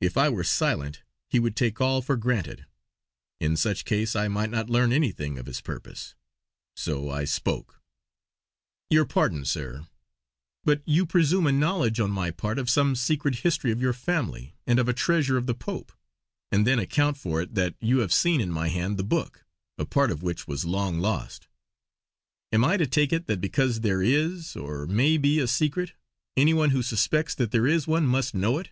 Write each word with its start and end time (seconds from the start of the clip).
If 0.00 0.16
I 0.16 0.28
were 0.28 0.42
silent 0.42 1.04
he 1.30 1.38
would 1.38 1.54
take 1.54 1.80
all 1.80 2.02
for 2.02 2.16
granted; 2.16 2.66
in 3.38 3.56
such 3.56 3.84
case 3.84 4.16
I 4.16 4.26
might 4.26 4.50
not 4.50 4.68
learn 4.68 4.90
anything 4.92 5.38
of 5.38 5.46
his 5.46 5.60
purpose. 5.60 6.16
So 6.74 7.08
I 7.10 7.22
spoke: 7.24 7.80
"Your 8.90 9.04
pardon, 9.04 9.44
Sir, 9.44 9.86
but 10.64 10.82
you 10.84 11.06
presume 11.06 11.46
a 11.46 11.52
knowledge 11.52 12.00
on 12.00 12.10
my 12.10 12.32
part 12.32 12.58
of 12.58 12.68
some 12.68 12.96
secret 12.96 13.36
history 13.46 13.70
of 13.70 13.80
your 13.80 13.92
family 13.92 14.56
and 14.66 14.80
of 14.80 14.88
a 14.88 14.92
treasure 14.92 15.36
of 15.36 15.46
the 15.46 15.54
Pope; 15.54 15.92
and 16.50 16.66
then 16.66 16.80
account 16.80 17.16
for 17.16 17.40
it 17.40 17.54
that 17.54 17.76
you 17.80 17.98
have 17.98 18.12
seen 18.12 18.40
in 18.40 18.50
my 18.50 18.66
hand 18.66 18.96
the 18.96 19.04
book, 19.04 19.44
a 19.78 19.84
part 19.84 20.10
of 20.10 20.24
which 20.24 20.48
was 20.48 20.64
long 20.64 20.98
lost. 20.98 21.46
Am 22.50 22.64
I 22.64 22.76
to 22.78 22.86
take 22.88 23.12
it 23.12 23.28
that 23.28 23.40
because 23.40 23.82
there 23.82 24.02
is, 24.02 24.56
or 24.56 24.88
may 24.88 25.16
be, 25.18 25.38
a 25.38 25.46
secret, 25.46 25.92
any 26.36 26.52
one 26.52 26.70
who 26.70 26.82
suspects 26.82 27.36
that 27.36 27.52
there 27.52 27.68
is 27.68 27.86
one 27.86 28.06
must 28.08 28.34
know 28.34 28.58
it?" 28.58 28.70